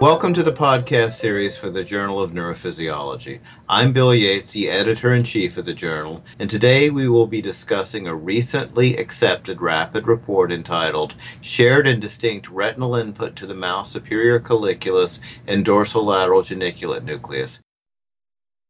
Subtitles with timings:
[0.00, 3.40] Welcome to the podcast series for the Journal of Neurophysiology.
[3.68, 7.42] I'm Bill Yates, the editor in chief of the journal, and today we will be
[7.42, 13.90] discussing a recently accepted rapid report entitled Shared and Distinct Retinal Input to the Mouse
[13.90, 17.58] Superior Colliculus and Dorsolateral Geniculate Nucleus.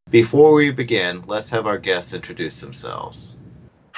[0.09, 3.37] Before we begin, let's have our guests introduce themselves.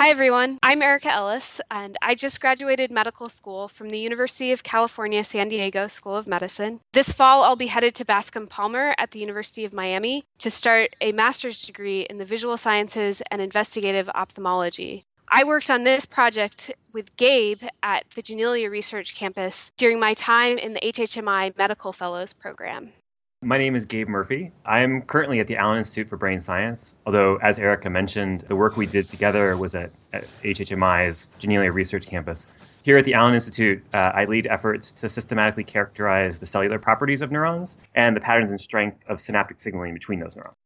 [0.00, 0.58] Hi, everyone.
[0.62, 5.50] I'm Erika Ellis, and I just graduated medical school from the University of California, San
[5.50, 6.80] Diego School of Medicine.
[6.94, 10.96] This fall, I'll be headed to Bascom Palmer at the University of Miami to start
[11.02, 15.04] a master's degree in the visual sciences and investigative ophthalmology.
[15.28, 20.56] I worked on this project with Gabe at the Janelia Research Campus during my time
[20.56, 22.94] in the HHMI Medical Fellows Program.
[23.42, 24.52] My name is Gabe Murphy.
[24.66, 28.76] I'm currently at the Allen Institute for Brain Science, although, as Erika mentioned, the work
[28.76, 32.46] we did together was at, at HHMI's Janelia Research Campus.
[32.82, 37.22] Here at the Allen Institute, uh, I lead efforts to systematically characterize the cellular properties
[37.22, 40.56] of neurons and the patterns and strength of synaptic signaling between those neurons.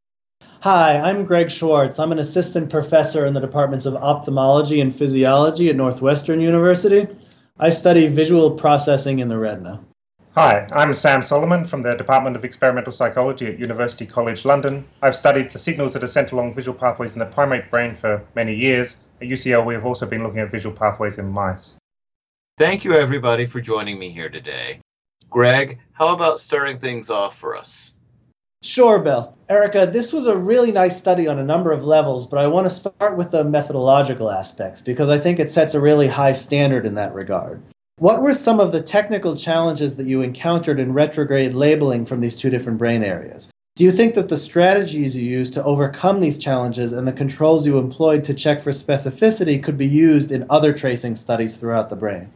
[0.62, 2.00] Hi, I'm Greg Schwartz.
[2.00, 7.06] I'm an assistant professor in the departments of ophthalmology and physiology at Northwestern University.
[7.56, 9.84] I study visual processing in the retina.
[10.36, 14.84] Hi, I'm Sam Solomon from the Department of Experimental Psychology at University College London.
[15.00, 18.20] I've studied the signals that are sent along visual pathways in the primate brain for
[18.34, 18.96] many years.
[19.22, 21.76] At UCL, we have also been looking at visual pathways in mice.
[22.58, 24.80] Thank you, everybody, for joining me here today.
[25.30, 27.92] Greg, how about starting things off for us?
[28.60, 29.38] Sure, Bill.
[29.48, 32.66] Erika, this was a really nice study on a number of levels, but I want
[32.66, 36.86] to start with the methodological aspects because I think it sets a really high standard
[36.86, 37.62] in that regard.
[37.98, 42.34] What were some of the technical challenges that you encountered in retrograde labeling from these
[42.34, 43.50] two different brain areas?
[43.76, 47.66] Do you think that the strategies you used to overcome these challenges and the controls
[47.66, 51.96] you employed to check for specificity could be used in other tracing studies throughout the
[51.96, 52.30] brain?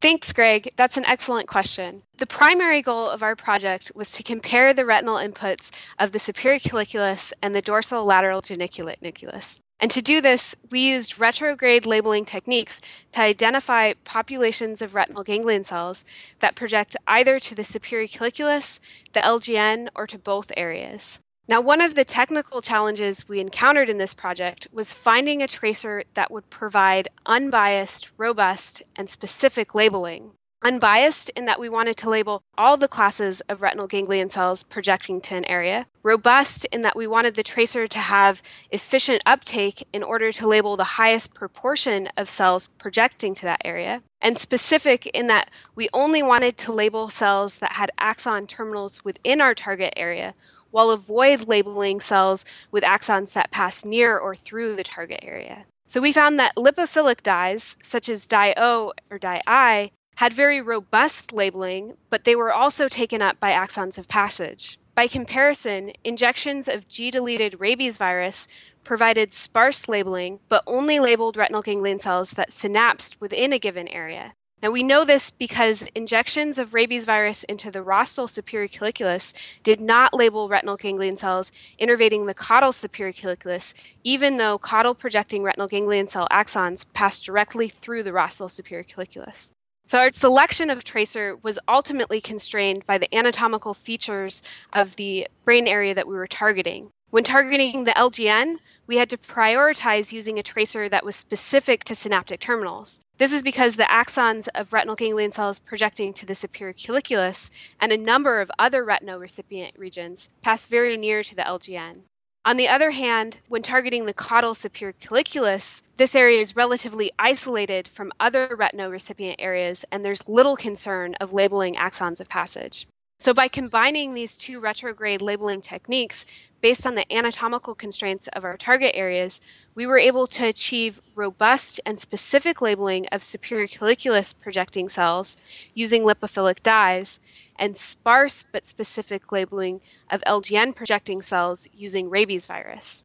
[0.00, 0.72] Thanks, Greg.
[0.76, 2.02] That's an excellent question.
[2.16, 5.70] The primary goal of our project was to compare the retinal inputs
[6.00, 9.60] of the superior colliculus and the dorsal lateral geniculate nucleus.
[9.80, 12.80] And to do this, we used retrograde labeling techniques
[13.12, 16.04] to identify populations of retinal ganglion cells
[16.40, 18.80] that project either to the superior colliculus,
[19.12, 21.20] the LGN, or to both areas.
[21.46, 26.02] Now, one of the technical challenges we encountered in this project was finding a tracer
[26.14, 32.42] that would provide unbiased, robust, and specific labeling unbiased in that we wanted to label
[32.56, 37.06] all the classes of retinal ganglion cells projecting to an area, robust in that we
[37.06, 42.28] wanted the tracer to have efficient uptake in order to label the highest proportion of
[42.28, 47.56] cells projecting to that area, and specific in that we only wanted to label cells
[47.56, 50.34] that had axon terminals within our target area
[50.70, 55.64] while avoid labeling cells with axons that pass near or through the target area.
[55.86, 61.94] So we found that lipophilic dyes, such as DiO or DiI, had very robust labeling,
[62.10, 64.76] but they were also taken up by axons of passage.
[64.96, 68.48] By comparison, injections of G deleted rabies virus
[68.82, 74.32] provided sparse labeling, but only labeled retinal ganglion cells that synapsed within a given area.
[74.60, 79.80] Now, we know this because injections of rabies virus into the rostral superior colliculus did
[79.80, 85.68] not label retinal ganglion cells innervating the caudal superior colliculus, even though caudal projecting retinal
[85.68, 89.52] ganglion cell axons passed directly through the rostral superior colliculus.
[89.88, 94.42] So our selection of tracer was ultimately constrained by the anatomical features
[94.74, 96.90] of the brain area that we were targeting.
[97.08, 98.56] When targeting the LGN,
[98.86, 103.00] we had to prioritize using a tracer that was specific to synaptic terminals.
[103.16, 107.48] This is because the axons of retinal ganglion cells projecting to the superior colliculus
[107.80, 112.00] and a number of other retinorecipient regions pass very near to the LGN.
[112.44, 117.86] On the other hand, when targeting the caudal superior colliculus, this area is relatively isolated
[117.86, 122.86] from other retinorecipient areas, and there's little concern of labeling axons of passage.
[123.20, 126.24] So, by combining these two retrograde labeling techniques
[126.60, 129.40] based on the anatomical constraints of our target areas,
[129.74, 135.36] we were able to achieve robust and specific labeling of superior colliculus projecting cells
[135.74, 137.18] using lipophilic dyes
[137.56, 139.80] and sparse but specific labeling
[140.10, 143.02] of LGN projecting cells using rabies virus.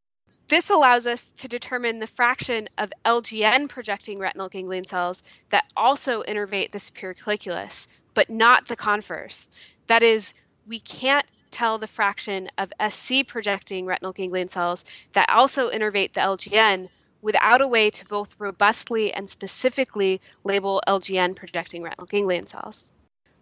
[0.48, 6.22] This allows us to determine the fraction of LGN projecting retinal ganglion cells that also
[6.24, 9.50] innervate the superior colliculus, but not the converse.
[9.88, 10.34] That is,
[10.68, 14.84] we can't tell the fraction of SC projecting retinal ganglion cells
[15.14, 16.90] that also innervate the LGN
[17.22, 22.92] without a way to both robustly and specifically label LGN projecting retinal ganglion cells.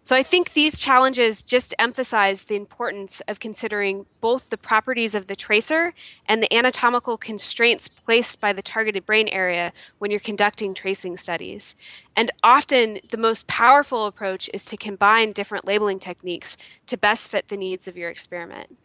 [0.04, 5.28] So I think these challenges just emphasize the importance of considering both the properties of
[5.28, 5.94] the tracer
[6.26, 11.76] and the anatomical constraints placed by the targeted brain area when you're conducting tracing studies.
[12.16, 16.56] And often the most powerful approach is to combine different labeling techniques
[16.88, 18.78] to best fit the needs of your experiment.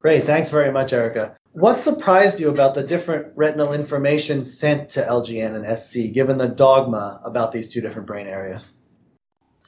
[0.00, 1.36] Great, thanks very much, Erika.
[1.50, 6.48] What surprised you about the different retinal information sent to LGN and SC, given the
[6.48, 8.78] dogma about these two different brain areas?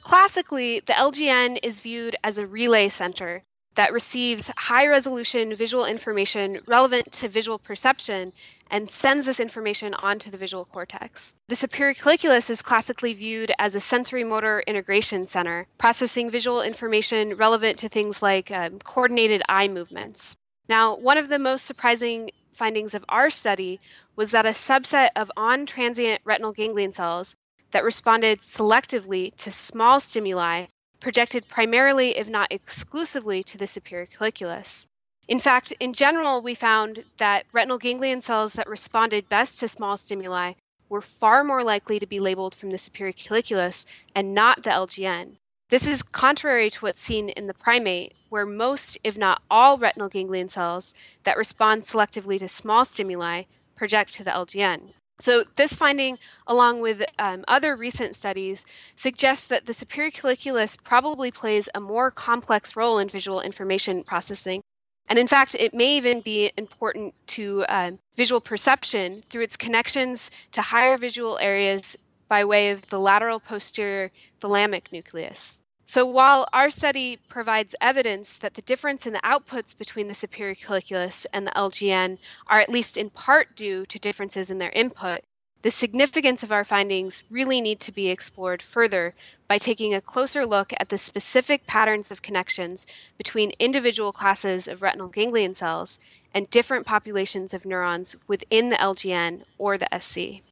[0.05, 3.41] Classically, the LGN is viewed as a relay center
[3.73, 8.31] that receives high resolution visual information relevant to visual perception
[8.69, 11.33] and sends this information onto the visual cortex.
[11.47, 17.33] The superior colliculus is classically viewed as a sensory motor integration center, processing visual information
[17.33, 20.35] relevant to things like um, coordinated eye movements.
[20.69, 23.79] Now, one of the most surprising findings of our study
[24.15, 27.35] was that a subset of on transient retinal ganglion cells
[27.75, 30.67] that responded selectively to small stimuli
[31.01, 34.85] projected primarily, if not exclusively, to the superior colliculus.
[35.27, 39.97] In fact, in general, we found that retinal ganglion cells that responded best to small
[39.97, 40.53] stimuli
[40.87, 43.83] were far more likely to be labeled from the superior colliculus
[44.15, 45.35] and not the LGN.
[45.67, 50.07] This is contrary to what's seen in the primate, where most, if not all, retinal
[50.07, 50.93] ganglion cells
[51.25, 53.43] that respond selectively to small stimuli
[53.75, 54.93] project to the LGN.
[55.19, 58.65] So, this finding, along with um, other recent studies,
[58.95, 64.61] suggests that the superior colliculus probably plays a more complex role in visual information processing.
[65.07, 70.31] And in fact, it may even be important to um, visual perception through its connections
[70.51, 71.95] to higher visual areas
[72.27, 74.11] by way of the lateral posterior
[74.41, 75.61] thalamic nucleus.
[75.87, 80.55] So, while our study provides evidence that the difference in the outputs between the superior
[80.55, 82.17] colliculus and the LGN
[82.47, 85.21] are at least in part due to differences in their input,
[85.61, 89.13] the significance of our findings really need to be explored further
[89.47, 92.87] by taking a closer look at the specific patterns of connections
[93.17, 95.99] between individual classes of retinal ganglion cells
[96.33, 100.43] and different populations of neurons within the LGN or the SC.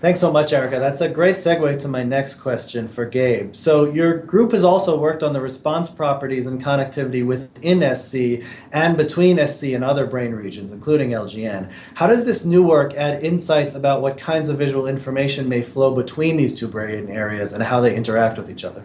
[0.00, 0.78] Thanks so much, Erika.
[0.78, 3.54] That's a great segue to my next question for Gabe.
[3.54, 8.42] So, your group has also worked on the response properties and connectivity within SC
[8.72, 11.70] and between SC and other brain regions, including LGN.
[11.96, 15.94] How does this new work add insights about what kinds of visual information may flow
[15.94, 18.82] between these two brain areas and how they interact with each other?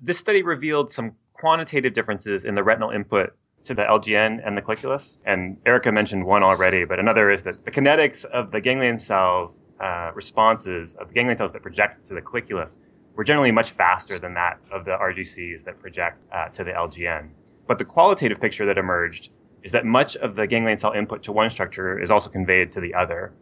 [0.00, 4.62] This study revealed some quantitative differences in the retinal input to the LGN and the
[4.62, 5.18] colliculus.
[5.24, 9.60] And Erika mentioned one already, but another is that the kinetics of the ganglion cells
[9.80, 12.78] uh, responses of the ganglion cells that project to the colliculus
[13.14, 17.30] were generally much faster than that of the RGCs that project uh, to the LGN.
[17.66, 19.30] But the qualitative picture that emerged
[19.62, 22.80] is that much of the ganglion cell input to one structure is also conveyed to
[22.80, 23.32] the other.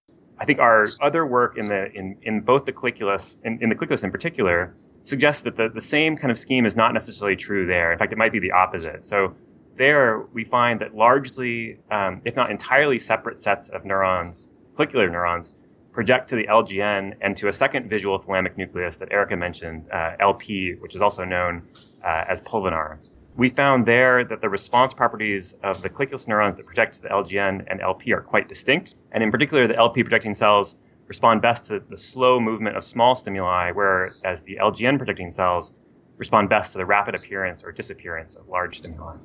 [0.40, 3.74] I think our other work in the in, in both the colliculus in, in the
[3.74, 7.66] colliculus in particular suggests that the, the same kind of scheme is not necessarily true
[7.66, 7.92] there.
[7.92, 9.04] In fact, it might be the opposite.
[9.04, 9.34] So
[9.78, 15.58] there we find that largely, um, if not entirely separate sets of neurons, collicular neurons,
[15.92, 20.12] project to the LGN and to a second visual thalamic nucleus that Erika mentioned, uh,
[20.20, 21.62] LP, which is also known
[22.04, 22.98] uh, as pulvinar.
[23.36, 27.08] We found there that the response properties of the colliculus neurons that project to the
[27.08, 28.96] LGN and LP are quite distinct.
[29.12, 30.76] And in particular, the LP projecting cells
[31.06, 35.72] respond best to the slow movement of small stimuli, whereas the LGN projecting cells
[36.16, 39.16] respond best to the rapid appearance or disappearance of large stimuli.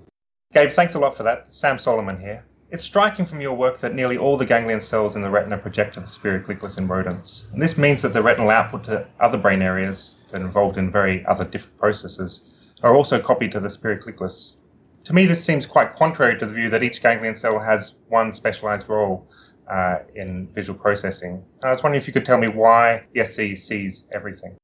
[0.53, 1.51] Gabe, thanks a lot for that.
[1.51, 2.45] Sam Solomon here.
[2.69, 5.95] It's striking from your work that nearly all the ganglion cells in the retina project
[5.95, 7.47] to the superior colliculus in rodents.
[7.51, 10.91] And this means that the retinal output to other brain areas that are involved in
[10.91, 14.57] very other different processes are also copied to the superior colliculus.
[15.05, 18.31] To me, this seems quite contrary to the view that each ganglion cell has one
[18.31, 19.27] specialized role
[19.67, 21.43] uh, in visual processing.
[21.61, 24.55] And I was wondering if you could tell me why the SC sees everything.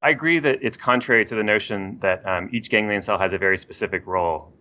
[0.00, 3.38] I agree that it's contrary to the notion that um, each ganglion cell has a
[3.38, 4.55] very specific role.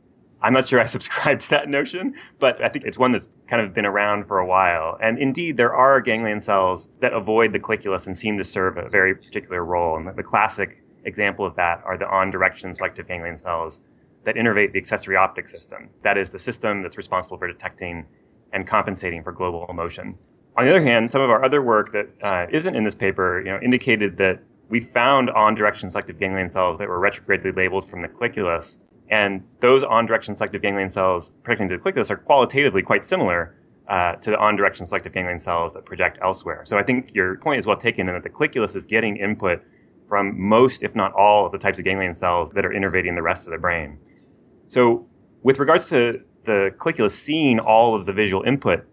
[0.45, 3.61] I'm not sure I subscribe to that notion, but I think it's one that's kind
[3.61, 4.97] of been around for a while.
[5.01, 8.87] And indeed, there are ganglion cells that avoid the colliculus and seem to serve a
[8.87, 9.97] very particular role.
[9.97, 13.81] And the classic example of that are the on direction selective ganglion cells
[14.23, 15.89] that innervate the accessory optic system.
[16.03, 18.05] That is the system that's responsible for detecting
[18.53, 20.17] and compensating for global motion.
[20.57, 23.39] On the other hand, some of our other work that uh, not in this paper,
[23.39, 27.89] you know, indicated that we found on direction selective ganglion cells that were retrogradely labeled
[27.89, 28.77] from the colliculus
[29.09, 33.55] and those on-direction selective ganglion cells projecting to the colliculus are qualitatively quite similar
[33.87, 36.61] uh, to the on-direction selective ganglion cells that project elsewhere.
[36.65, 39.61] So I think your point is well taken in that the colliculus is getting input
[40.07, 43.21] from most, if not all, of the types of ganglion cells that are innervating the
[43.21, 43.99] rest of the brain.
[44.69, 45.05] So
[45.43, 48.85] with regards to the colliculus seeing all of the visual input,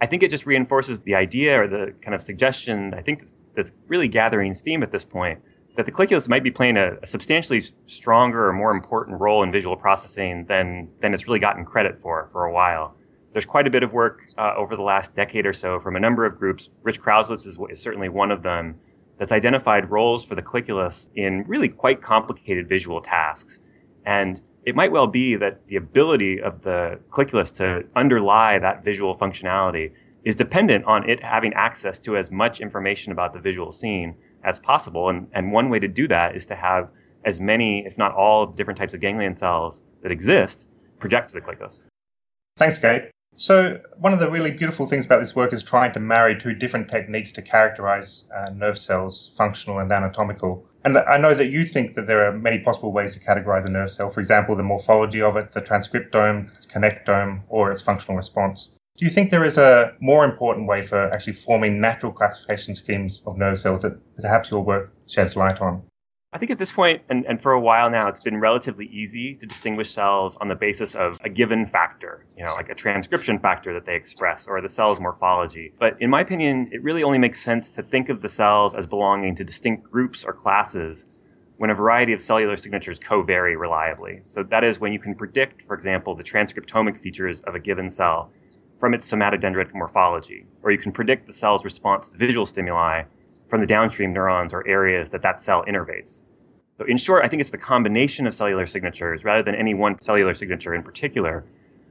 [0.00, 3.72] I think it just reinforces the idea or the kind of suggestion I think that's
[3.88, 5.40] really gathering steam at this point
[5.78, 9.52] that the colliculus might be playing a, a, substantially stronger or more important role in
[9.52, 12.96] visual processing than, than it's really gotten credit for for a while.
[13.32, 16.00] There's quite a bit of work uh, over the last decade or so from a
[16.00, 16.68] number of groups.
[16.82, 18.74] Rich Krauzlis is, is certainly one of them
[19.18, 23.60] that's identified roles for the colliculus in really quite complicated visual tasks.
[24.04, 29.16] And it might well be that the ability of the colliculus to underlie that visual
[29.16, 29.92] functionality
[30.24, 34.60] is dependent on it having access to as much information about the visual scene as
[34.60, 35.08] possible.
[35.08, 36.88] And, and one way to do that is to have
[37.24, 40.68] as many, if not all, the different types of ganglion cells that exist
[40.98, 41.80] project to the colliculus.
[42.56, 43.02] Thanks, Gabe.
[43.34, 46.54] So, one of the really beautiful things about this work is trying to marry two
[46.54, 50.66] different techniques to characterize uh, nerve cells, functional and anatomical.
[50.84, 53.70] And I know that you think that there are many possible ways to categorize a
[53.70, 58.16] nerve cell, for example, the morphology of it, the transcriptome, the connectome, or its functional
[58.16, 58.72] response.
[58.98, 63.22] Do you think there is a more important way for actually forming natural classification schemes
[63.28, 65.84] of nerve cells that perhaps your work sheds light on?
[66.32, 69.36] I think at this point, and, and for a while now, it's been relatively easy
[69.36, 73.38] to distinguish cells on the basis of a given factor, you know, like a transcription
[73.38, 75.72] factor that they express or the cell's morphology.
[75.78, 78.84] But in my opinion, it really only makes sense to think of the cells as
[78.84, 81.06] belonging to distinct groups or classes
[81.58, 84.22] when a variety of cellular signatures co-vary reliably.
[84.26, 87.88] So that is when you can predict, for example, the transcriptomic features of a given
[87.88, 88.32] cell
[88.78, 93.02] from its somatodendritic morphology, or you can predict the cell's response to visual stimuli
[93.48, 96.22] from the downstream neurons or areas that that cell innervates.
[96.78, 100.00] So in short, I think it's the combination of cellular signatures rather than any one
[100.00, 101.44] cellular signature in particular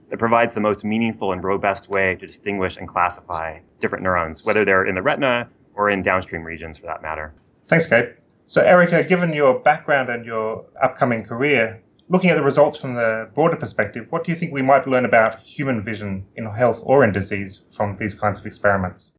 [0.10, 4.64] that provides the most meaningful and robust way to distinguish and classify different neurons, whether
[4.64, 7.34] they're in the retina or in downstream regions for that matter.
[7.68, 8.12] Thanks, Gabe.
[8.46, 13.30] So, Erika, given your background and your upcoming career, looking at the results from the
[13.34, 17.04] broader perspective, what do you think we might learn about human vision in health or
[17.04, 19.12] in disease from these kinds of experiments?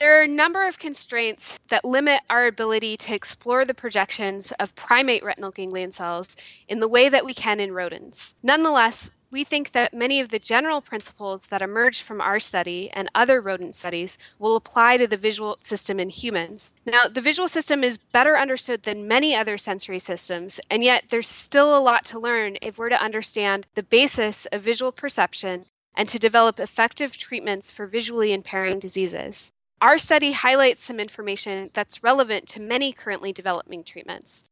[0.00, 4.74] There are a number of constraints that limit our ability to explore the projections of
[4.74, 6.34] primate retinal ganglion cells
[6.66, 8.34] in the way that we can in rodents.
[8.42, 13.08] Nonetheless, we think that many of the general principles that emerged from our study and
[13.16, 16.72] other rodent studies will apply to the visual system in humans.
[16.86, 21.26] Now, the visual system is better understood than many other sensory systems, and yet there's
[21.26, 25.64] still a lot to learn if we're to understand the basis of visual perception
[25.96, 29.50] and to develop effective treatments for visually impairing diseases.
[29.80, 34.44] Our study highlights some information that's relevant to many currently developing treatments.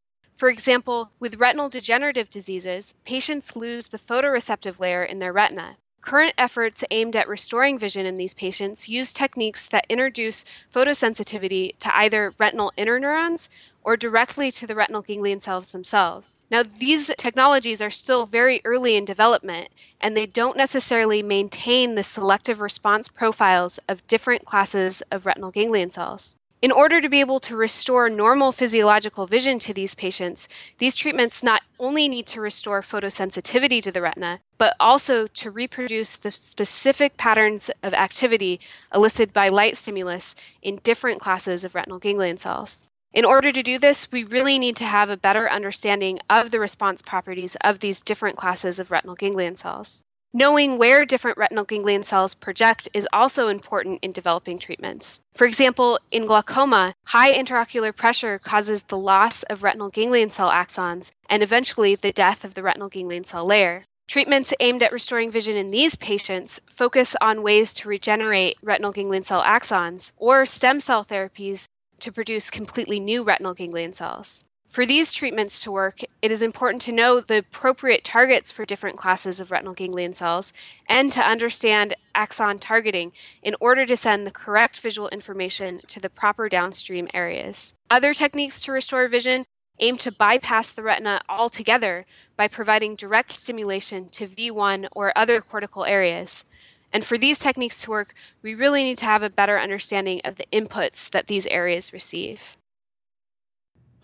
[0.43, 5.77] For example, with retinal degenerative diseases, patients lose the photoreceptive layer in their retina.
[6.01, 10.45] Current efforts aimed at restoring vision in these patients use techniques that introduce
[10.75, 13.51] photosensitivity to either retinal interneurons
[13.85, 16.35] or directly to the retinal ganglion cells themselves.
[16.51, 19.69] Now, these technologies are still very early in development,
[20.01, 25.91] and they don't necessarily maintain the selective response profiles of different classes of retinal ganglion
[25.91, 26.35] cells.
[26.63, 30.47] In order to be able to restore normal physiological vision to these patients,
[30.79, 36.17] these treatments not only need to restore photosensitivity to the retina, but also to reproduce
[36.17, 38.61] the specific patterns of activity
[38.95, 42.85] elicited by light stimulus in different classes of retinal ganglion cells.
[43.13, 46.61] In order to do this, we really need to have a better understanding of the
[46.61, 50.05] response properties of these different classes of retinal ganglion cells.
[50.35, 55.21] Knowing where different retinal ganglion cells project is also important in developing treatments.
[55.35, 61.11] For example, in glaucoma, high intraocular pressure causes the loss of retinal ganglion cell axons
[61.29, 63.85] and eventually the death of the retinal ganglion cell layer.
[64.09, 69.23] Treatments aimed at restoring vision in these patients focus on ways to regenerate retinal ganglion
[69.23, 71.67] cell axons or stem cell therapies
[72.01, 74.45] to produce completely new retinal ganglion cells.
[74.73, 78.97] For these treatments to work, it is important to know the appropriate targets for different
[78.97, 80.51] classes of retinal ganglion cells
[80.89, 83.13] and to understand axon targeting
[83.43, 87.75] in order to send the correct visual information to the proper downstream areas.
[87.91, 89.45] Other techniques to restore vision
[89.79, 92.07] aim to bypass the retina altogether
[92.39, 96.47] by providing direct stimulation to V1 or other cortical areas.
[96.95, 100.37] And for these techniques to work, we really need to have a better understanding of
[100.37, 102.57] the inputs that these areas receive.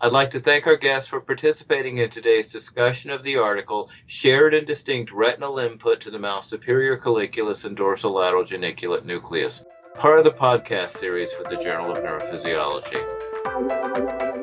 [0.01, 4.53] I'd like to thank our guests for participating in today's discussion of the article, Shared
[4.53, 9.65] and Distinct Retinal Input to the Mouse Superior Colliculus and Dorsolateral Geniculate Nucleus,
[9.95, 14.38] part of the podcast series for the Journal of Neurophysiology.